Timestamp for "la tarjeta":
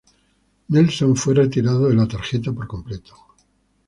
1.93-2.51